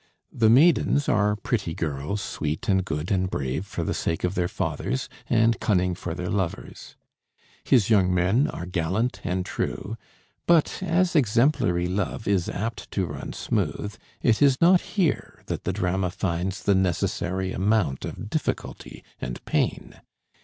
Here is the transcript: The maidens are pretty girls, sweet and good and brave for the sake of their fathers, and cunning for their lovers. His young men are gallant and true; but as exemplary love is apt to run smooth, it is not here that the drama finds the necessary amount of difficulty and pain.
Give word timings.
The 0.31 0.49
maidens 0.49 1.07
are 1.07 1.35
pretty 1.35 1.75
girls, 1.75 2.21
sweet 2.21 2.67
and 2.67 2.83
good 2.83 3.11
and 3.11 3.29
brave 3.29 3.67
for 3.67 3.83
the 3.83 3.93
sake 3.93 4.23
of 4.23 4.33
their 4.33 4.47
fathers, 4.47 5.07
and 5.29 5.59
cunning 5.59 5.93
for 5.93 6.15
their 6.15 6.31
lovers. 6.31 6.95
His 7.63 7.91
young 7.91 8.11
men 8.11 8.47
are 8.47 8.65
gallant 8.65 9.21
and 9.23 9.45
true; 9.45 9.95
but 10.47 10.81
as 10.81 11.15
exemplary 11.15 11.85
love 11.87 12.27
is 12.27 12.49
apt 12.49 12.89
to 12.89 13.05
run 13.05 13.33
smooth, 13.33 13.95
it 14.23 14.41
is 14.41 14.59
not 14.59 14.81
here 14.81 15.43
that 15.45 15.65
the 15.65 15.71
drama 15.71 16.09
finds 16.09 16.63
the 16.63 16.73
necessary 16.73 17.51
amount 17.53 18.03
of 18.03 18.27
difficulty 18.27 19.03
and 19.19 19.45
pain. 19.45 20.01